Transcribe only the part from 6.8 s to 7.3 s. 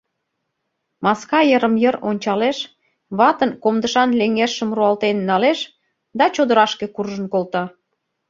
куржын